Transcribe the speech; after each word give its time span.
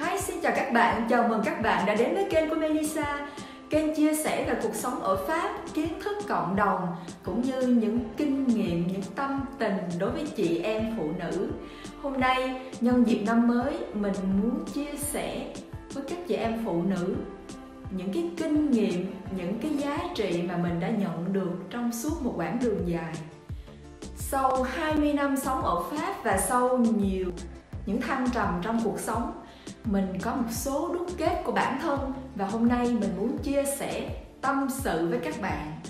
Hi, 0.00 0.20
xin 0.20 0.40
chào 0.40 0.52
các 0.56 0.72
bạn, 0.72 1.06
chào 1.10 1.28
mừng 1.28 1.42
các 1.44 1.62
bạn 1.62 1.86
đã 1.86 1.94
đến 1.94 2.14
với 2.14 2.28
kênh 2.30 2.48
của 2.50 2.54
Melissa. 2.54 3.26
Kênh 3.70 3.94
chia 3.94 4.14
sẻ 4.14 4.44
về 4.44 4.60
cuộc 4.62 4.74
sống 4.74 5.00
ở 5.00 5.26
Pháp, 5.26 5.56
kiến 5.74 5.88
thức 6.04 6.16
cộng 6.28 6.56
đồng 6.56 6.86
Cũng 7.24 7.42
như 7.42 7.62
những 7.62 7.98
kinh 8.16 8.46
nghiệm, 8.46 8.86
những 8.86 9.02
tâm 9.14 9.40
tình 9.58 9.76
đối 9.98 10.10
với 10.10 10.26
chị 10.36 10.58
em 10.58 10.94
phụ 10.96 11.10
nữ. 11.18 11.50
Hôm 12.02 12.20
nay, 12.20 12.60
nhân 12.80 13.04
dịp 13.06 13.22
năm 13.26 13.48
mới, 13.48 13.78
mình 13.94 14.14
muốn 14.42 14.64
chia 14.74 14.96
sẻ 14.96 15.54
với 15.94 16.04
các 16.08 16.18
chị 16.28 16.34
em 16.34 16.62
phụ 16.64 16.82
nữ 16.82 17.16
những 17.90 18.12
cái 18.12 18.30
kinh 18.36 18.70
nghiệm, 18.70 19.14
những 19.36 19.58
cái 19.62 19.70
giá 19.76 19.98
trị 20.14 20.42
mà 20.48 20.56
mình 20.56 20.80
đã 20.80 20.90
nhận 20.90 21.32
được 21.32 21.52
trong 21.70 21.92
suốt 21.92 22.22
một 22.22 22.32
quãng 22.36 22.58
đường 22.62 22.80
dài. 22.86 23.14
Sau 24.16 24.62
20 24.62 25.12
năm 25.12 25.36
sống 25.36 25.62
ở 25.62 25.82
Pháp 25.90 26.14
và 26.24 26.38
sau 26.38 26.78
nhiều 26.78 27.30
những 27.86 28.00
thăng 28.00 28.30
trầm 28.30 28.60
trong 28.62 28.80
cuộc 28.84 29.00
sống 29.00 29.32
mình 29.84 30.18
có 30.22 30.34
một 30.34 30.50
số 30.50 30.94
đúc 30.94 31.06
kết 31.18 31.42
của 31.44 31.52
bản 31.52 31.80
thân 31.82 32.12
và 32.36 32.46
hôm 32.46 32.68
nay 32.68 32.86
mình 33.00 33.10
muốn 33.18 33.38
chia 33.38 33.64
sẻ 33.78 34.22
tâm 34.40 34.66
sự 34.70 35.08
với 35.08 35.18
các 35.18 35.40
bạn. 35.40 35.80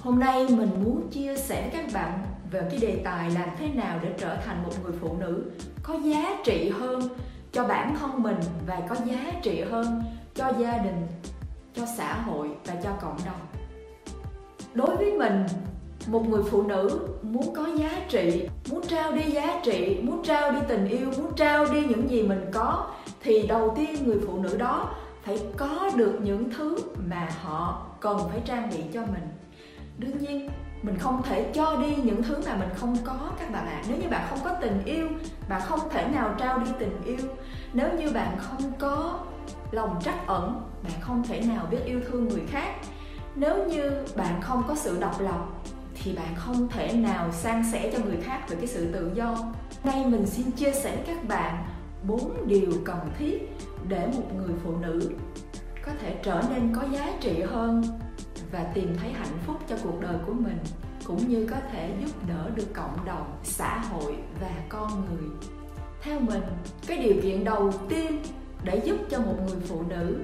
Hôm 0.00 0.20
nay 0.20 0.46
mình 0.48 0.70
muốn 0.84 1.08
chia 1.10 1.36
sẻ 1.36 1.62
với 1.62 1.82
các 1.82 1.92
bạn 1.94 2.18
về 2.50 2.62
cái 2.70 2.78
đề 2.80 3.00
tài 3.04 3.30
làm 3.30 3.48
thế 3.58 3.68
nào 3.68 3.98
để 4.02 4.14
trở 4.18 4.36
thành 4.36 4.62
một 4.62 4.72
người 4.82 4.92
phụ 5.00 5.16
nữ 5.20 5.50
có 5.82 5.94
giá 6.04 6.36
trị 6.44 6.72
hơn 6.80 7.08
cho 7.52 7.64
bản 7.68 7.96
thân 8.00 8.22
mình 8.22 8.38
và 8.66 8.80
có 8.88 8.96
giá 9.04 9.32
trị 9.42 9.60
hơn 9.70 10.02
cho 10.34 10.52
gia 10.58 10.78
đình, 10.78 11.06
cho 11.74 11.86
xã 11.96 12.14
hội 12.14 12.48
và 12.66 12.74
cho 12.82 12.90
cộng 13.00 13.18
đồng. 13.26 13.40
Đối 14.74 14.96
với 14.96 15.12
mình 15.12 15.46
một 16.06 16.28
người 16.28 16.42
phụ 16.50 16.62
nữ 16.62 17.08
muốn 17.22 17.54
có 17.54 17.66
giá 17.76 18.02
trị, 18.08 18.48
muốn 18.70 18.86
trao 18.88 19.12
đi 19.12 19.22
giá 19.22 19.60
trị, 19.64 19.98
muốn 20.02 20.22
trao 20.24 20.52
đi 20.52 20.58
tình 20.68 20.88
yêu, 20.88 21.10
muốn 21.16 21.32
trao 21.36 21.66
đi 21.72 21.84
những 21.88 22.10
gì 22.10 22.22
mình 22.22 22.44
có, 22.52 22.86
thì 23.22 23.46
đầu 23.46 23.74
tiên 23.76 24.06
người 24.06 24.18
phụ 24.26 24.38
nữ 24.38 24.56
đó 24.56 24.94
phải 25.22 25.40
có 25.56 25.90
được 25.96 26.18
những 26.22 26.50
thứ 26.50 26.76
mà 27.08 27.28
họ 27.42 27.86
cần 28.00 28.18
phải 28.30 28.40
trang 28.44 28.70
bị 28.70 28.82
cho 28.92 29.00
mình. 29.00 29.28
Đương 29.98 30.18
nhiên, 30.18 30.50
mình 30.82 30.98
không 30.98 31.22
thể 31.22 31.50
cho 31.54 31.76
đi 31.76 31.96
những 31.96 32.22
thứ 32.22 32.36
mà 32.46 32.56
mình 32.56 32.68
không 32.76 32.96
có, 33.04 33.18
các 33.38 33.52
bạn 33.52 33.66
ạ. 33.66 33.82
À. 33.82 33.84
nếu 33.88 33.96
như 33.98 34.08
bạn 34.08 34.26
không 34.30 34.38
có 34.44 34.50
tình 34.60 34.82
yêu, 34.84 35.08
bạn 35.48 35.60
không 35.64 35.80
thể 35.90 36.08
nào 36.08 36.34
trao 36.38 36.58
đi 36.58 36.70
tình 36.78 37.02
yêu. 37.04 37.28
Nếu 37.72 37.88
như 37.98 38.10
bạn 38.10 38.36
không 38.38 38.72
có 38.78 39.18
lòng 39.70 40.00
trắc 40.04 40.26
ẩn, 40.26 40.60
bạn 40.84 40.92
không 41.00 41.22
thể 41.22 41.40
nào 41.40 41.66
biết 41.70 41.78
yêu 41.84 42.00
thương 42.08 42.28
người 42.28 42.42
khác. 42.46 42.74
Nếu 43.34 43.66
như 43.66 43.90
bạn 44.16 44.40
không 44.40 44.62
có 44.68 44.74
sự 44.74 45.00
độc 45.00 45.20
lập 45.20 45.46
thì 46.04 46.12
bạn 46.12 46.34
không 46.36 46.68
thể 46.68 46.92
nào 46.92 47.32
san 47.32 47.62
sẻ 47.72 47.90
cho 47.92 48.04
người 48.04 48.16
khác 48.22 48.40
về 48.48 48.56
cái 48.56 48.66
sự 48.66 48.92
tự 48.92 49.10
do. 49.14 49.38
Nay 49.84 50.06
mình 50.06 50.26
xin 50.26 50.50
chia 50.50 50.72
sẻ 50.72 50.96
với 50.96 51.04
các 51.06 51.28
bạn 51.28 51.64
bốn 52.06 52.48
điều 52.48 52.72
cần 52.84 52.98
thiết 53.18 53.50
để 53.88 54.06
một 54.06 54.34
người 54.36 54.56
phụ 54.64 54.76
nữ 54.76 55.10
có 55.86 55.92
thể 56.00 56.16
trở 56.22 56.42
nên 56.50 56.74
có 56.74 56.82
giá 56.92 57.12
trị 57.20 57.42
hơn 57.42 57.82
và 58.52 58.64
tìm 58.74 58.96
thấy 59.00 59.12
hạnh 59.12 59.38
phúc 59.46 59.56
cho 59.68 59.76
cuộc 59.82 60.00
đời 60.00 60.16
của 60.26 60.32
mình, 60.32 60.58
cũng 61.04 61.28
như 61.28 61.46
có 61.50 61.56
thể 61.72 61.90
giúp 62.00 62.28
đỡ 62.28 62.50
được 62.54 62.74
cộng 62.74 63.04
đồng, 63.04 63.36
xã 63.44 63.78
hội 63.78 64.14
và 64.40 64.50
con 64.68 65.04
người. 65.04 65.28
Theo 66.02 66.20
mình, 66.20 66.42
cái 66.86 66.98
điều 66.98 67.14
kiện 67.22 67.44
đầu 67.44 67.72
tiên 67.88 68.22
để 68.64 68.82
giúp 68.84 68.96
cho 69.10 69.18
một 69.18 69.34
người 69.46 69.60
phụ 69.68 69.82
nữ 69.88 70.16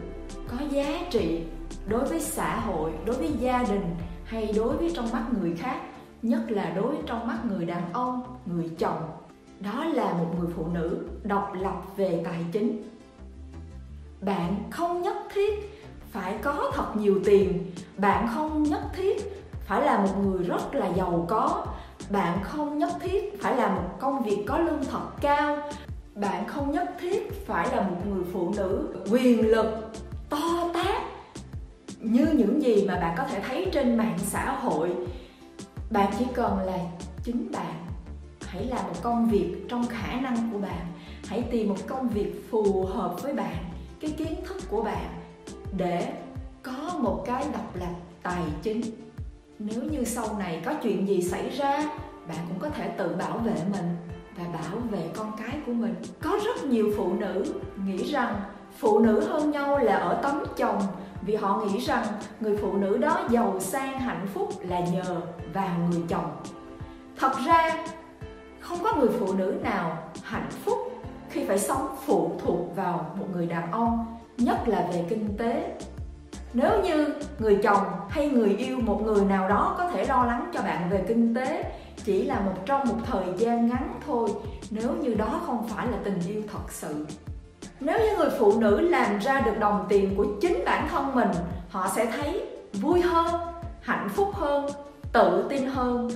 có 0.49 0.57
giá 0.71 1.01
trị 1.11 1.43
đối 1.87 2.05
với 2.05 2.21
xã 2.21 2.61
hội, 2.61 2.93
đối 3.07 3.17
với 3.17 3.33
gia 3.41 3.63
đình 3.63 3.95
hay 4.29 4.53
đối 4.57 4.77
với 4.77 4.93
trong 4.95 5.13
mắt 5.13 5.25
người 5.41 5.55
khác, 5.57 5.81
nhất 6.23 6.41
là 6.49 6.73
đối 6.77 6.87
với 6.87 7.03
trong 7.07 7.27
mắt 7.27 7.39
người 7.45 7.67
đàn 7.67 7.93
ông, 7.93 8.23
người 8.47 8.71
chồng. 8.79 9.11
Đó 9.61 9.85
là 9.85 10.13
một 10.13 10.27
người 10.39 10.49
phụ 10.57 10.67
nữ 10.67 11.09
độc 11.23 11.53
lập 11.55 11.83
về 11.97 12.23
tài 12.25 12.47
chính. 12.53 12.83
Bạn 14.21 14.57
không 14.71 15.03
nhất 15.03 15.17
thiết 15.35 15.83
phải 16.11 16.39
có 16.43 16.73
thật 16.75 16.97
nhiều 16.97 17.21
tiền. 17.25 17.71
Bạn 17.97 18.29
không 18.35 18.63
nhất 18.63 18.83
thiết 18.97 19.45
phải 19.67 19.83
là 19.83 19.99
một 19.99 20.13
người 20.23 20.45
rất 20.45 20.75
là 20.75 20.87
giàu 20.97 21.27
có. 21.29 21.67
Bạn 22.11 22.39
không 22.43 22.79
nhất 22.79 22.91
thiết 23.01 23.43
phải 23.43 23.57
làm 23.57 23.75
một 23.75 23.99
công 24.01 24.23
việc 24.23 24.45
có 24.47 24.59
lương 24.59 24.85
thật 24.85 25.07
cao. 25.21 25.59
Bạn 26.15 26.47
không 26.47 26.71
nhất 26.71 26.95
thiết 27.01 27.47
phải 27.47 27.77
là 27.77 27.83
một 27.83 27.97
người 28.07 28.25
phụ 28.33 28.53
nữ 28.57 28.89
quyền 29.11 29.51
lực 29.51 29.67
to 30.29 30.71
tát 30.75 31.08
như 32.01 32.27
những 32.27 32.63
gì 32.63 32.85
mà 32.89 32.95
bạn 32.95 33.15
có 33.19 33.25
thể 33.25 33.41
thấy 33.41 33.67
trên 33.73 33.97
mạng 33.97 34.19
xã 34.19 34.53
hội, 34.53 34.91
bạn 35.91 36.13
chỉ 36.19 36.25
cần 36.35 36.59
là 36.59 36.79
chính 37.23 37.53
bạn. 37.53 37.75
Hãy 38.47 38.65
làm 38.65 38.87
một 38.87 39.03
công 39.03 39.31
việc 39.31 39.55
trong 39.69 39.87
khả 39.87 40.21
năng 40.21 40.51
của 40.53 40.59
bạn. 40.59 40.87
Hãy 41.27 41.43
tìm 41.51 41.69
một 41.69 41.87
công 41.87 42.09
việc 42.09 42.51
phù 42.51 42.85
hợp 42.85 43.23
với 43.23 43.35
bạn, 43.35 43.57
cái 44.01 44.11
kiến 44.11 44.35
thức 44.47 44.57
của 44.71 44.83
bạn 44.83 45.07
để 45.77 46.13
có 46.63 46.99
một 46.99 47.23
cái 47.27 47.45
độc 47.53 47.77
lập 47.77 47.95
tài 48.23 48.43
chính. 48.63 48.81
Nếu 49.59 49.83
như 49.83 50.05
sau 50.05 50.39
này 50.39 50.63
có 50.65 50.75
chuyện 50.75 51.09
gì 51.09 51.23
xảy 51.23 51.51
ra, 51.51 51.91
bạn 52.29 52.39
cũng 52.49 52.59
có 52.59 52.69
thể 52.69 52.89
tự 52.89 53.15
bảo 53.19 53.39
vệ 53.39 53.55
mình 53.73 53.97
và 54.37 54.45
bảo 54.45 54.79
vệ 54.91 55.09
con 55.17 55.33
cái 55.39 55.59
của 55.67 55.73
mình. 55.73 55.95
Có 56.23 56.39
rất 56.45 56.65
nhiều 56.65 56.93
phụ 56.97 57.13
nữ 57.13 57.45
nghĩ 57.87 58.13
rằng 58.13 58.41
phụ 58.79 58.99
nữ 58.99 59.21
hơn 59.21 59.51
nhau 59.51 59.79
là 59.79 59.95
ở 59.97 60.21
tấm 60.23 60.45
chồng 60.57 60.83
vì 61.29 61.35
họ 61.35 61.63
nghĩ 61.65 61.79
rằng 61.79 62.05
người 62.41 62.57
phụ 62.57 62.73
nữ 62.73 62.97
đó 62.97 63.21
giàu 63.31 63.61
sang, 63.61 64.01
hạnh 64.01 64.27
phúc 64.35 64.49
là 64.61 64.81
nhờ 64.81 65.21
vào 65.53 65.77
người 65.91 66.03
chồng. 66.09 66.37
Thật 67.19 67.33
ra, 67.47 67.85
không 68.61 68.79
có 68.83 68.95
người 68.97 69.09
phụ 69.19 69.33
nữ 69.33 69.55
nào 69.63 69.99
hạnh 70.23 70.49
phúc 70.65 70.79
khi 71.31 71.45
phải 71.45 71.59
sống 71.59 71.97
phụ 72.07 72.41
thuộc 72.45 72.77
vào 72.77 73.15
một 73.19 73.27
người 73.33 73.47
đàn 73.47 73.73
ông, 73.73 74.17
nhất 74.39 74.69
là 74.69 74.89
về 74.93 75.05
kinh 75.09 75.37
tế. 75.39 75.79
Nếu 76.53 76.83
như 76.83 77.15
người 77.39 77.59
chồng 77.63 77.85
hay 78.09 78.29
người 78.29 78.57
yêu 78.57 78.79
một 78.81 79.03
người 79.05 79.25
nào 79.25 79.49
đó 79.49 79.75
có 79.79 79.91
thể 79.91 80.07
lo 80.07 80.25
lắng 80.25 80.51
cho 80.55 80.63
bạn 80.63 80.91
về 80.91 81.05
kinh 81.09 81.35
tế, 81.35 81.73
chỉ 82.05 82.23
là 82.23 82.41
một 82.41 82.55
trong 82.67 82.89
một 82.89 82.97
thời 83.05 83.27
gian 83.39 83.69
ngắn 83.69 84.01
thôi, 84.07 84.31
nếu 84.71 84.93
như 85.03 85.15
đó 85.15 85.41
không 85.47 85.69
phải 85.69 85.87
là 85.87 85.99
tình 86.05 86.21
yêu 86.29 86.43
thật 86.53 86.73
sự 86.73 87.07
nếu 87.81 87.99
như 87.99 88.17
người 88.17 88.31
phụ 88.39 88.61
nữ 88.61 88.81
làm 88.81 89.19
ra 89.19 89.41
được 89.41 89.59
đồng 89.59 89.87
tiền 89.89 90.15
của 90.17 90.27
chính 90.41 90.63
bản 90.65 90.89
thân 90.91 91.15
mình, 91.15 91.29
họ 91.69 91.89
sẽ 91.97 92.07
thấy 92.07 92.47
vui 92.73 93.01
hơn, 93.01 93.41
hạnh 93.81 94.09
phúc 94.09 94.35
hơn, 94.35 94.67
tự 95.13 95.47
tin 95.49 95.67
hơn. 95.67 96.11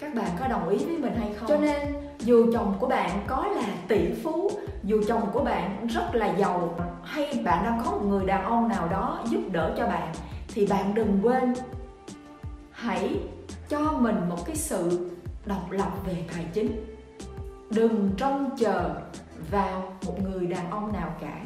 Các 0.00 0.14
bạn 0.14 0.28
có 0.40 0.48
đồng 0.48 0.68
ý 0.68 0.84
với 0.84 0.98
mình 0.98 1.14
hay 1.18 1.34
không? 1.34 1.48
Cho 1.48 1.56
nên, 1.56 1.94
dù 2.20 2.52
chồng 2.52 2.74
của 2.80 2.86
bạn 2.86 3.10
có 3.26 3.46
là 3.56 3.68
tỷ 3.88 4.12
phú, 4.22 4.50
dù 4.84 5.02
chồng 5.08 5.30
của 5.32 5.44
bạn 5.44 5.86
rất 5.86 6.14
là 6.14 6.26
giàu, 6.26 6.74
hay 7.04 7.42
bạn 7.44 7.64
đang 7.64 7.82
có 7.84 7.90
một 7.90 8.02
người 8.06 8.26
đàn 8.26 8.44
ông 8.44 8.68
nào 8.68 8.88
đó 8.88 9.20
giúp 9.30 9.40
đỡ 9.52 9.74
cho 9.76 9.86
bạn, 9.86 10.14
thì 10.48 10.66
bạn 10.66 10.94
đừng 10.94 11.20
quên, 11.22 11.54
hãy 12.70 13.16
cho 13.68 13.92
mình 13.92 14.16
một 14.28 14.46
cái 14.46 14.56
sự 14.56 15.10
độc 15.46 15.70
lập 15.70 15.90
về 16.06 16.24
tài 16.34 16.46
chính. 16.52 16.96
Đừng 17.70 18.10
trông 18.16 18.50
chờ 18.58 18.94
vào 19.50 19.92
một 20.06 20.22
người 20.22 20.46
đàn 20.46 20.70
ông 20.70 20.92
nào 20.92 21.14
cả, 21.20 21.40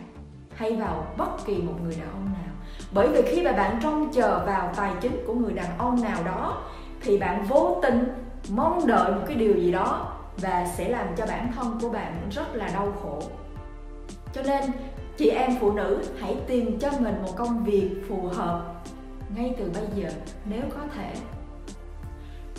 hay 0.55 0.77
vào 0.77 1.07
bất 1.17 1.47
kỳ 1.47 1.57
một 1.57 1.75
người 1.83 1.97
đàn 2.01 2.11
ông 2.11 2.25
nào. 2.25 2.55
Bởi 2.93 3.09
vì 3.09 3.23
khi 3.23 3.43
mà 3.43 3.53
bạn 3.53 3.79
trông 3.83 4.13
chờ 4.13 4.43
vào 4.47 4.73
tài 4.77 4.93
chính 5.01 5.25
của 5.27 5.35
người 5.35 5.53
đàn 5.53 5.79
ông 5.79 6.03
nào 6.03 6.25
đó, 6.25 6.63
thì 7.01 7.19
bạn 7.19 7.45
vô 7.45 7.81
tình 7.83 8.09
mong 8.51 8.87
đợi 8.87 9.13
một 9.13 9.23
cái 9.27 9.37
điều 9.37 9.55
gì 9.55 9.73
đó 9.73 10.17
và 10.37 10.67
sẽ 10.77 10.89
làm 10.89 11.07
cho 11.17 11.27
bản 11.27 11.53
thân 11.57 11.79
của 11.83 11.89
bạn 11.89 12.29
rất 12.31 12.55
là 12.55 12.69
đau 12.69 12.93
khổ. 13.03 13.23
Cho 14.33 14.43
nên, 14.43 14.71
chị 15.17 15.29
em 15.29 15.51
phụ 15.61 15.73
nữ 15.73 16.03
hãy 16.21 16.37
tìm 16.47 16.79
cho 16.79 16.91
mình 17.01 17.23
một 17.23 17.37
công 17.37 17.65
việc 17.65 17.91
phù 18.09 18.23
hợp 18.23 18.75
ngay 19.37 19.55
từ 19.59 19.71
bây 19.75 20.03
giờ, 20.03 20.11
nếu 20.45 20.63
có 20.71 20.81
thể. 20.97 21.15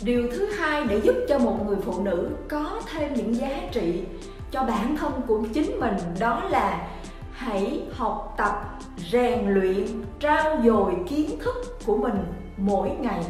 Điều 0.02 0.28
thứ 0.32 0.46
hai 0.46 0.84
để 0.84 1.00
giúp 1.00 1.14
cho 1.28 1.38
một 1.38 1.66
người 1.66 1.76
phụ 1.82 2.02
nữ 2.02 2.30
có 2.48 2.80
thêm 2.92 3.14
những 3.14 3.36
giá 3.36 3.60
trị 3.72 4.04
cho 4.52 4.62
bản 4.62 4.96
thân 4.96 5.12
của 5.26 5.40
chính 5.54 5.80
mình, 5.80 5.96
đó 6.20 6.42
là 6.50 6.88
hãy 7.32 7.82
học 7.92 8.34
tập, 8.36 8.78
rèn 9.10 9.46
luyện 9.46 9.86
trao 10.20 10.62
dồi 10.64 10.96
kiến 11.08 11.38
thức 11.38 11.78
của 11.86 11.96
mình 11.96 12.24
mỗi 12.56 12.90
ngày. 13.00 13.24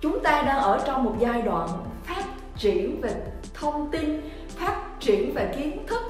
Chúng 0.00 0.20
ta 0.20 0.42
đang 0.42 0.58
ở 0.58 0.82
trong 0.86 1.04
một 1.04 1.14
giai 1.18 1.42
đoạn 1.42 1.68
phát 2.04 2.24
triển 2.56 3.00
về 3.00 3.14
thông 3.54 3.90
tin, 3.90 4.20
phát 4.48 5.00
triển 5.00 5.34
về 5.34 5.54
kiến 5.56 5.86
thức. 5.86 6.02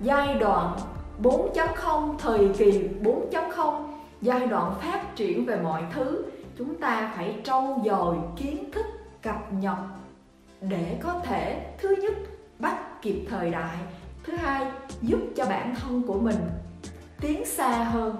Giai 0.00 0.34
đoạn 0.34 0.76
4.0 1.22 2.18
thời 2.18 2.48
kỳ 2.58 2.88
4.0 3.02 3.84
giai 4.20 4.46
đoạn 4.46 4.74
phát 4.80 5.16
triển 5.16 5.46
về 5.46 5.56
mọi 5.56 5.82
thứ. 5.92 6.24
Chúng 6.58 6.74
ta 6.80 7.12
phải 7.16 7.36
trau 7.44 7.82
dồi 7.84 8.16
kiến 8.36 8.70
thức 8.72 8.86
cập 9.22 9.52
nhật 9.52 9.76
để 10.60 10.98
có 11.02 11.20
thể, 11.24 11.66
thứ 11.78 11.94
nhất, 12.02 12.14
bắt 12.58 13.02
kịp 13.02 13.26
thời 13.30 13.50
đại 13.50 13.76
thứ 14.24 14.36
hai, 14.36 14.66
giúp 15.02 15.20
cho 15.36 15.46
bản 15.46 15.74
thân 15.74 16.02
của 16.02 16.20
mình 16.20 16.36
tiến 17.20 17.46
xa 17.46 17.84
hơn 17.84 18.16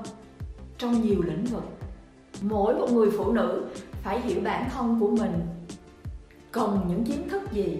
trong 0.78 1.02
nhiều 1.02 1.22
lĩnh 1.22 1.44
vực. 1.44 1.64
Mỗi 2.42 2.74
một 2.74 2.90
người 2.92 3.10
phụ 3.18 3.32
nữ 3.32 3.66
phải 4.02 4.20
hiểu 4.20 4.40
bản 4.44 4.70
thân 4.70 5.00
của 5.00 5.10
mình 5.10 5.46
cần 6.52 6.80
những 6.88 7.04
kiến 7.04 7.28
thức 7.28 7.52
gì 7.52 7.78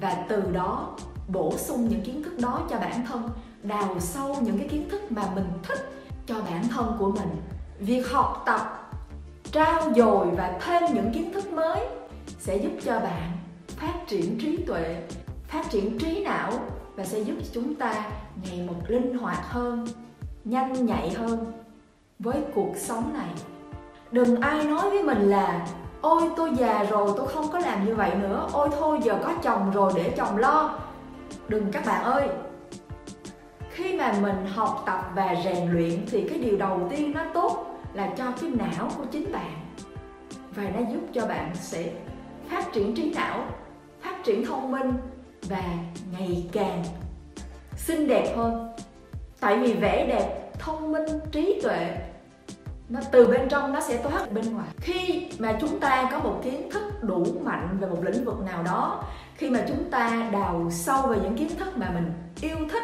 và 0.00 0.24
từ 0.28 0.42
đó 0.52 0.96
bổ 1.28 1.56
sung 1.56 1.88
những 1.88 2.00
kiến 2.00 2.22
thức 2.22 2.38
đó 2.38 2.66
cho 2.70 2.78
bản 2.78 3.06
thân, 3.06 3.28
đào 3.62 4.00
sâu 4.00 4.36
những 4.40 4.58
cái 4.58 4.68
kiến 4.68 4.88
thức 4.88 5.12
mà 5.12 5.22
mình 5.34 5.48
thích 5.62 5.92
cho 6.26 6.34
bản 6.34 6.68
thân 6.68 6.96
của 6.98 7.12
mình. 7.12 7.28
Việc 7.78 8.10
học 8.10 8.42
tập 8.46 8.90
trao 9.52 9.92
dồi 9.96 10.26
và 10.36 10.58
thêm 10.64 10.82
những 10.94 11.12
kiến 11.14 11.32
thức 11.32 11.52
mới 11.52 11.86
sẽ 12.38 12.56
giúp 12.56 12.72
cho 12.84 13.00
bạn 13.00 13.30
phát 13.66 13.94
triển 14.06 14.38
trí 14.38 14.56
tuệ, 14.56 15.02
phát 15.48 15.70
triển 15.70 15.98
trí 15.98 16.24
não 16.24 16.52
và 16.96 17.04
sẽ 17.04 17.18
giúp 17.18 17.34
chúng 17.52 17.74
ta 17.74 18.04
ngày 18.44 18.66
một 18.66 18.80
linh 18.88 19.18
hoạt 19.18 19.38
hơn, 19.48 19.86
nhanh 20.44 20.86
nhạy 20.86 21.10
hơn 21.10 21.52
với 22.18 22.42
cuộc 22.54 22.72
sống 22.76 23.12
này. 23.14 23.28
Đừng 24.10 24.40
ai 24.40 24.64
nói 24.64 24.90
với 24.90 25.02
mình 25.02 25.30
là, 25.30 25.66
ôi, 26.00 26.22
tôi 26.36 26.50
già 26.56 26.84
rồi, 26.84 27.10
tôi 27.16 27.28
không 27.28 27.48
có 27.52 27.58
làm 27.58 27.86
như 27.86 27.94
vậy 27.94 28.14
nữa. 28.14 28.48
Ôi, 28.52 28.68
thôi, 28.78 28.98
giờ 29.02 29.18
có 29.22 29.34
chồng 29.42 29.70
rồi, 29.70 29.92
để 29.96 30.14
chồng 30.16 30.36
lo. 30.36 30.78
Đừng, 31.48 31.72
các 31.72 31.86
bạn 31.86 32.04
ơi. 32.04 32.28
Khi 33.70 33.98
mà 33.98 34.14
mình 34.22 34.46
học 34.54 34.82
tập 34.86 35.12
và 35.14 35.34
rèn 35.44 35.72
luyện 35.72 36.06
thì 36.10 36.28
cái 36.28 36.38
điều 36.38 36.56
đầu 36.56 36.88
tiên 36.90 37.12
nó 37.12 37.24
tốt 37.34 37.80
là 37.92 38.10
cho 38.16 38.24
cái 38.40 38.50
não 38.50 38.90
của 38.96 39.04
chính 39.10 39.32
bạn. 39.32 39.52
Và 40.54 40.62
nó 40.62 40.80
giúp 40.92 41.00
cho 41.12 41.26
bạn 41.26 41.50
sẽ 41.54 41.92
phát 42.48 42.72
triển 42.72 42.94
trí 42.94 43.14
não, 43.14 43.44
phát 44.00 44.24
triển 44.24 44.46
thông 44.46 44.72
minh 44.72 44.92
và 45.48 45.64
ngày 46.12 46.48
càng 46.52 46.84
xinh 47.76 48.08
đẹp 48.08 48.34
hơn. 48.36 48.68
Tại 49.40 49.56
vì 49.56 49.72
vẻ 49.72 50.06
đẹp, 50.06 50.52
thông 50.58 50.92
minh, 50.92 51.06
trí 51.32 51.60
tuệ, 51.62 51.96
nó 52.88 53.00
từ 53.10 53.26
bên 53.26 53.48
trong 53.48 53.72
nó 53.72 53.80
sẽ 53.80 53.96
toát 53.96 54.32
bên 54.32 54.54
ngoài. 54.54 54.68
Khi 54.76 55.28
mà 55.38 55.58
chúng 55.60 55.80
ta 55.80 56.08
có 56.12 56.18
một 56.18 56.40
kiến 56.44 56.70
thức 56.70 56.82
đủ 57.02 57.24
mạnh 57.44 57.76
về 57.80 57.88
một 57.88 57.98
lĩnh 58.02 58.24
vực 58.24 58.40
nào 58.46 58.62
đó, 58.62 59.04
khi 59.36 59.50
mà 59.50 59.60
chúng 59.68 59.90
ta 59.90 60.28
đào 60.32 60.68
sâu 60.70 61.02
về 61.02 61.18
những 61.22 61.36
kiến 61.36 61.48
thức 61.58 61.76
mà 61.76 61.90
mình 61.94 62.12
yêu 62.40 62.56
thích, 62.72 62.82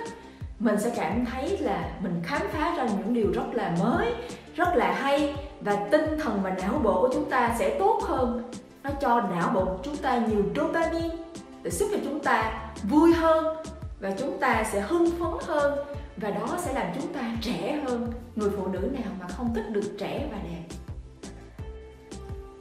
mình 0.58 0.80
sẽ 0.80 0.92
cảm 0.96 1.24
thấy 1.24 1.58
là 1.58 1.90
mình 2.00 2.20
khám 2.22 2.42
phá 2.52 2.74
ra 2.76 2.86
những 2.98 3.14
điều 3.14 3.32
rất 3.32 3.46
là 3.52 3.76
mới, 3.80 4.14
rất 4.54 4.68
là 4.74 4.92
hay 4.92 5.34
và 5.60 5.76
tinh 5.90 6.18
thần 6.22 6.40
và 6.42 6.50
não 6.50 6.80
bộ 6.84 7.00
của 7.00 7.10
chúng 7.14 7.30
ta 7.30 7.56
sẽ 7.58 7.76
tốt 7.78 8.00
hơn. 8.02 8.42
Nó 8.82 8.90
cho 9.00 9.20
não 9.20 9.50
bộ 9.54 9.64
của 9.64 9.78
chúng 9.82 9.96
ta 9.96 10.18
nhiều 10.18 10.42
dopamine 10.56 11.16
để 11.62 11.70
giúp 11.70 11.88
cho 11.92 11.98
chúng 12.04 12.20
ta 12.20 12.68
vui 12.82 13.12
hơn 13.12 13.56
và 14.00 14.10
chúng 14.18 14.38
ta 14.40 14.64
sẽ 14.72 14.80
hưng 14.80 15.10
phấn 15.10 15.46
hơn 15.46 15.78
và 16.16 16.30
đó 16.30 16.58
sẽ 16.58 16.72
làm 16.72 16.86
chúng 16.94 17.12
ta 17.12 17.36
trẻ 17.40 17.80
hơn. 17.86 18.12
Người 18.36 18.50
phụ 18.56 18.66
nữ 18.66 18.78
nào 18.78 19.12
mà 19.20 19.28
không 19.28 19.54
thích 19.54 19.70
được 19.70 19.94
trẻ 19.98 20.28
và 20.32 20.38
đẹp? 20.38 20.64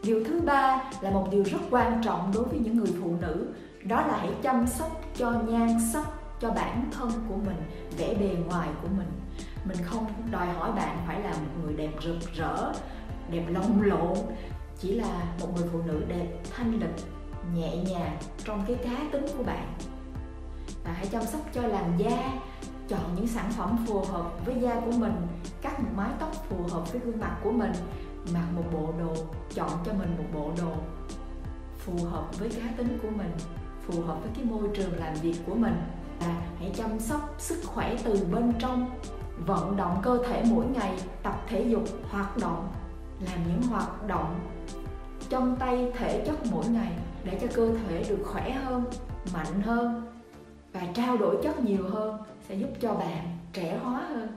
Điều 0.03 0.23
thứ 0.23 0.39
ba 0.39 0.91
là 1.01 1.11
một 1.11 1.27
điều 1.31 1.43
rất 1.43 1.57
quan 1.71 2.01
trọng 2.03 2.31
đối 2.35 2.43
với 2.43 2.59
những 2.59 2.77
người 2.77 2.93
phụ 3.01 3.15
nữ, 3.21 3.47
đó 3.83 4.01
là 4.07 4.17
hãy 4.17 4.29
chăm 4.41 4.67
sóc 4.67 5.01
cho 5.17 5.31
nhan 5.31 5.69
sắc, 5.93 6.05
cho 6.39 6.51
bản 6.51 6.89
thân 6.91 7.11
của 7.29 7.35
mình, 7.35 7.57
vẻ 7.97 8.13
bề 8.13 8.35
ngoài 8.47 8.69
của 8.81 8.87
mình. 8.97 9.11
Mình 9.65 9.77
không 9.83 10.05
đòi 10.31 10.47
hỏi 10.47 10.71
bạn 10.71 10.97
phải 11.07 11.21
là 11.21 11.31
một 11.31 11.63
người 11.63 11.73
đẹp 11.73 11.91
rực 12.03 12.33
rỡ, 12.35 12.73
đẹp 13.31 13.45
lông 13.49 13.81
lộn, 13.81 14.17
chỉ 14.79 14.93
là 14.93 15.21
một 15.39 15.47
người 15.55 15.67
phụ 15.71 15.79
nữ 15.85 16.01
đẹp, 16.07 16.27
thanh 16.55 16.79
lịch 16.79 17.03
nhẹ 17.55 17.77
nhàng 17.77 18.17
trong 18.43 18.63
cái 18.67 18.77
cá 18.83 19.09
tính 19.11 19.25
của 19.37 19.43
bạn. 19.43 19.73
Và 20.83 20.93
hãy 20.93 21.05
chăm 21.05 21.25
sóc 21.25 21.41
cho 21.53 21.61
làn 21.61 21.93
da, 21.97 22.31
chọn 22.87 23.15
những 23.15 23.27
sản 23.27 23.51
phẩm 23.51 23.85
phù 23.87 23.99
hợp 23.99 24.45
với 24.45 24.55
da 24.61 24.79
của 24.85 24.91
mình, 24.91 25.27
cắt 25.61 25.79
một 25.79 25.89
mái 25.95 26.09
tóc 26.19 26.31
phù 26.49 26.63
hợp 26.63 26.91
với 26.91 27.01
gương 27.05 27.19
mặt 27.19 27.37
của 27.43 27.51
mình, 27.51 27.71
mặc 28.33 28.45
một 28.55 28.63
bộ 28.73 28.93
đồ, 28.99 29.15
chọn 29.53 29.71
cho 29.85 29.93
mình 29.93 30.15
một 30.17 30.25
bộ 30.33 30.51
đồ 30.57 30.71
phù 31.77 32.05
hợp 32.05 32.39
với 32.39 32.49
cá 32.49 32.67
tính 32.77 32.99
của 33.01 33.09
mình, 33.15 33.31
phù 33.87 34.01
hợp 34.01 34.17
với 34.21 34.31
cái 34.35 34.45
môi 34.45 34.69
trường 34.75 34.99
làm 34.99 35.13
việc 35.13 35.35
của 35.45 35.55
mình. 35.55 35.81
Và 36.19 36.41
hãy 36.59 36.71
chăm 36.75 36.99
sóc 36.99 37.35
sức 37.37 37.61
khỏe 37.65 37.95
từ 38.03 38.27
bên 38.31 38.53
trong, 38.59 38.91
vận 39.45 39.77
động 39.77 39.99
cơ 40.03 40.23
thể 40.27 40.43
mỗi 40.45 40.65
ngày, 40.65 40.97
tập 41.23 41.41
thể 41.47 41.61
dục, 41.61 41.83
hoạt 42.09 42.37
động, 42.37 42.67
làm 43.19 43.39
những 43.47 43.61
hoạt 43.61 44.07
động 44.07 44.39
trong 45.29 45.55
tay, 45.55 45.91
thể 45.97 46.23
chất 46.25 46.35
mỗi 46.51 46.65
ngày 46.65 46.91
để 47.31 47.37
cho 47.41 47.47
cơ 47.53 47.73
thể 47.73 48.03
được 48.09 48.23
khỏe 48.25 48.51
hơn 48.51 48.83
mạnh 49.33 49.61
hơn 49.61 50.07
và 50.73 50.81
trao 50.93 51.17
đổi 51.17 51.37
chất 51.43 51.59
nhiều 51.59 51.89
hơn 51.89 52.17
sẽ 52.49 52.55
giúp 52.55 52.69
cho 52.81 52.93
bạn 52.93 53.37
trẻ 53.53 53.79
hóa 53.83 54.01
hơn. 54.09 54.27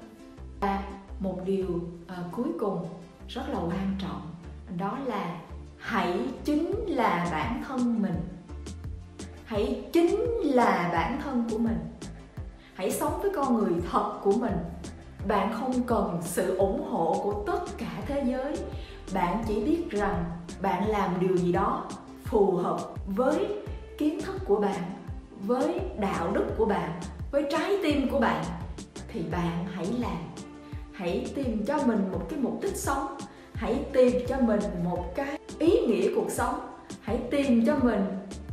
Và 0.60 0.82
một 1.20 1.40
điều 1.44 1.66
uh, 1.66 2.32
cuối 2.32 2.48
cùng 2.60 2.86
rất 3.28 3.42
là 3.48 3.58
quan 3.58 3.96
trọng 3.98 4.22
đó 4.78 4.98
là 5.06 5.40
hãy 5.78 6.18
chính 6.44 6.70
là 6.86 7.28
bản 7.32 7.62
thân 7.68 8.02
mình. 8.02 8.20
Hãy 9.44 9.84
chính 9.92 10.20
là 10.42 10.90
bản 10.92 11.20
thân 11.24 11.44
của 11.50 11.58
mình. 11.58 11.78
Hãy 12.74 12.90
sống 12.90 13.18
với 13.22 13.30
con 13.34 13.54
người 13.54 13.72
thật 13.90 14.18
của 14.22 14.32
mình. 14.32 14.56
Bạn 15.28 15.52
không 15.52 15.82
cần 15.82 16.18
sự 16.22 16.56
ủng 16.56 16.90
hộ 16.90 17.20
của 17.22 17.44
tất 17.46 17.60
cả 17.78 18.02
thế 18.06 18.24
giới. 18.26 18.56
Bạn 19.14 19.44
chỉ 19.48 19.64
biết 19.64 19.90
rằng 19.90 20.24
bạn 20.62 20.88
làm 20.88 21.20
điều 21.20 21.36
gì 21.36 21.52
đó 21.52 21.86
phù 22.30 22.52
hợp 22.52 22.78
với 23.06 23.46
kiến 23.98 24.20
thức 24.22 24.36
của 24.44 24.56
bạn, 24.56 24.82
với 25.46 25.80
đạo 25.98 26.30
đức 26.32 26.44
của 26.58 26.64
bạn, 26.64 26.90
với 27.30 27.44
trái 27.50 27.78
tim 27.82 28.08
của 28.08 28.20
bạn, 28.20 28.44
thì 29.08 29.22
bạn 29.32 29.66
hãy 29.72 29.86
làm. 29.98 30.18
Hãy 30.92 31.26
tìm 31.34 31.64
cho 31.66 31.78
mình 31.86 32.12
một 32.12 32.26
cái 32.30 32.38
mục 32.38 32.58
đích 32.62 32.76
sống. 32.76 33.06
Hãy 33.54 33.84
tìm 33.92 34.12
cho 34.28 34.36
mình 34.40 34.60
một 34.84 35.14
cái 35.14 35.38
ý 35.58 35.80
nghĩa 35.86 36.14
cuộc 36.14 36.30
sống. 36.30 36.60
Hãy 37.00 37.20
tìm 37.30 37.66
cho 37.66 37.76
mình 37.82 38.04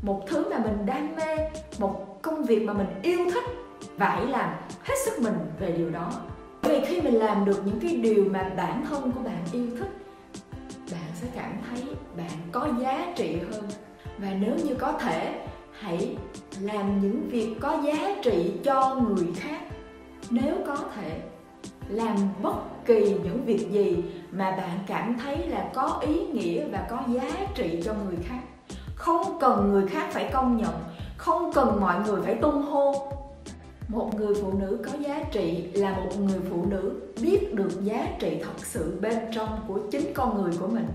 một 0.02 0.22
thứ 0.28 0.50
mà 0.50 0.60
mình 0.60 0.86
đam 0.86 1.16
mê, 1.16 1.38
một 1.80 2.22
công 2.22 2.44
việc 2.44 2.66
mà 2.66 2.74
mình 2.74 2.88
yêu 3.04 3.20
thích 3.34 3.44
và 3.98 4.10
hãy 4.10 4.26
làm 4.26 4.50
hết 4.84 4.96
sức 5.06 5.22
mình 5.22 5.36
về 5.60 5.72
điều 5.72 5.90
đó. 5.90 6.12
Vì 6.62 6.86
khi 6.86 7.02
mình 7.02 7.14
làm 7.14 7.46
được 7.46 7.62
những 7.66 7.80
cái 7.80 7.96
điều 7.96 8.26
mà 8.32 8.52
bản 8.58 8.86
thân 8.90 9.12
của 9.12 9.22
bạn 9.22 9.46
yêu 9.52 9.68
thích 9.80 10.07
sẽ 11.22 11.28
cảm 11.36 11.58
thấy 11.70 11.84
bạn 12.18 12.38
có 12.52 12.70
giá 12.82 13.14
trị 13.16 13.38
hơn. 13.52 13.64
Và 14.18 14.34
nếu 14.40 14.56
như 14.56 14.76
có 14.76 14.92
thể, 14.92 15.46
hãy 15.80 16.18
làm 16.62 17.02
những 17.02 17.30
việc 17.30 17.56
có 17.60 17.82
giá 17.86 18.16
trị 18.24 18.52
cho 18.64 18.96
người 18.96 19.28
khác. 19.36 19.62
Nếu 20.30 20.56
có 20.68 20.78
thể, 20.96 21.22
làm 21.90 22.16
bất 22.42 22.86
kỳ 22.86 23.16
những 23.24 23.46
việc 23.46 23.72
gì 23.72 24.04
mà 24.32 24.52
bạn 24.52 24.80
cảm 24.88 25.16
thấy 25.24 25.48
là 25.48 25.70
có 25.74 26.02
ý 26.08 26.28
nghĩa 26.28 26.66
và 26.72 26.88
có 26.90 27.00
giá 27.08 27.48
trị 27.56 27.82
cho 27.86 27.94
người 27.94 28.18
khác. 28.24 28.40
Không 28.96 29.40
cần 29.40 29.72
người 29.72 29.88
khác 29.88 30.10
phải 30.12 30.30
công 30.34 30.58
nhận, 30.58 30.74
không 31.18 31.54
cần 31.54 31.82
mọi 31.82 31.96
người 32.06 32.22
phải 32.22 32.36
tung 32.36 32.62
hô. 32.62 33.12
Một 33.88 34.16
người 34.16 34.36
phụ 34.42 34.54
nữ 34.60 34.80
có 34.86 34.92
giá 35.00 35.24
trị 35.32 35.72
là 35.74 35.92
một 35.92 36.20
người 36.20 36.40
phụ 36.50 36.66
nữ 36.66 36.94
biết 37.22 37.54
được 37.56 37.84
giá 37.84 38.08
trị 38.20 38.38
thật 38.44 38.66
sự 38.66 39.00
bên 39.02 39.18
trong 39.32 39.60
của 39.68 39.80
chính 39.92 40.14
con 40.14 40.42
người 40.42 40.52
của 40.60 40.68
mình 40.68 40.88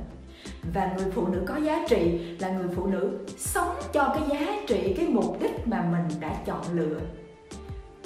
và 0.74 0.92
người 0.96 1.10
phụ 1.10 1.26
nữ 1.26 1.42
có 1.46 1.56
giá 1.56 1.84
trị 1.88 2.18
là 2.38 2.50
người 2.50 2.68
phụ 2.76 2.86
nữ 2.86 3.18
sống 3.36 3.76
cho 3.92 4.14
cái 4.14 4.22
giá 4.30 4.62
trị, 4.66 4.94
cái 4.96 5.06
mục 5.08 5.36
đích 5.40 5.68
mà 5.68 5.88
mình 5.92 6.20
đã 6.20 6.36
chọn 6.46 6.60
lựa. 6.72 7.00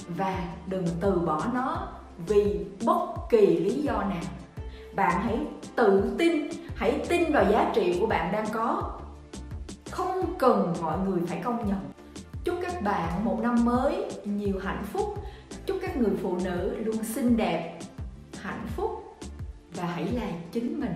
Và 0.08 0.38
đừng 0.66 0.86
từ 1.00 1.12
bỏ 1.12 1.42
nó 1.54 1.88
vì 2.26 2.64
bất 2.84 3.06
kỳ 3.30 3.46
lý 3.46 3.82
do 3.82 3.92
nào. 3.92 4.24
Bạn 4.94 5.22
hãy 5.22 5.38
tự 5.76 6.14
tin, 6.18 6.48
hãy 6.74 7.00
tin 7.08 7.32
vào 7.32 7.52
giá 7.52 7.72
trị 7.74 7.96
của 8.00 8.06
bạn 8.06 8.32
đang 8.32 8.46
có. 8.52 8.98
Không 9.90 10.34
cần 10.38 10.74
mọi 10.82 10.98
người 10.98 11.20
phải 11.26 11.40
công 11.44 11.68
nhận. 11.68 11.78
Chúc 12.44 12.54
các 12.62 12.82
bạn 12.82 13.24
một 13.24 13.38
năm 13.42 13.64
mới 13.64 14.04
nhiều 14.24 14.58
hạnh 14.64 14.84
phúc. 14.92 15.24
Chúc 15.66 15.78
các 15.82 15.96
người 15.96 16.12
phụ 16.22 16.38
nữ 16.44 16.76
luôn 16.84 17.04
xinh 17.04 17.36
đẹp, 17.36 17.78
hạnh 18.40 18.66
phúc 18.76 19.16
và 19.74 19.84
hãy 19.84 20.04
là 20.04 20.30
chính 20.52 20.80
mình 20.80 20.92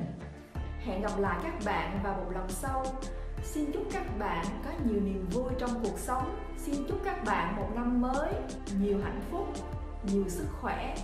hẹn 0.84 1.02
gặp 1.02 1.18
lại 1.18 1.38
các 1.42 1.54
bạn 1.64 2.00
vào 2.02 2.14
một 2.14 2.30
lần 2.34 2.49
sau. 2.49 2.84
Xin 3.42 3.72
chúc 3.72 3.82
các 3.92 4.18
bạn 4.18 4.46
có 4.64 4.70
nhiều 4.84 5.00
niềm 5.00 5.26
vui 5.30 5.50
trong 5.58 5.70
cuộc 5.82 5.99
sống. 5.99 6.37
Xin 6.56 6.75
chúc 6.88 6.99
các 7.04 7.25
bạn 7.25 7.56
một 7.56 7.68
năm 7.75 8.00
mới, 8.00 8.32
nhiều 8.80 8.99
hạnh 9.04 9.20
phúc, 9.30 9.49
nhiều 10.12 10.25
sức 10.28 10.46
khỏe. 10.60 10.96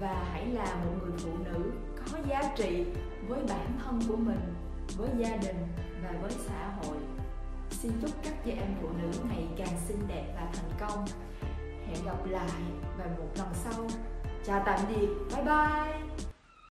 Và 0.00 0.24
hãy 0.32 0.46
là 0.46 0.64
một 0.64 0.92
người 1.02 1.18
phụ 1.18 1.30
nữ 1.44 1.72
có 1.96 2.18
giá 2.28 2.42
trị 2.56 2.84
với 3.28 3.40
bản 3.48 3.78
thân 3.84 4.00
của 4.08 4.16
mình, 4.16 4.54
với 4.96 5.08
gia 5.16 5.36
đình 5.36 5.66
và 6.02 6.14
với 6.22 6.30
xã 6.30 6.72
hội. 6.82 6.96
Xin 7.70 7.92
chúc 8.02 8.10
các 8.24 8.44
chị 8.44 8.50
em 8.50 8.74
phụ 8.82 8.88
nữ 9.02 9.10
ngày 9.28 9.48
càng 9.58 9.78
xinh 9.88 10.00
đẹp 10.08 10.34
và 10.34 10.46
thành 10.52 10.70
công. 10.80 11.06
Hẹn 11.86 12.04
gặp 12.04 12.26
lại 12.26 12.60
vào 12.98 13.08
một 13.18 13.28
lần 13.36 13.48
sau. 13.54 13.86
Chào 14.44 14.62
tạm 14.66 14.80
biệt. 14.88 15.08
Bye 15.36 15.44
bye. 15.44 16.27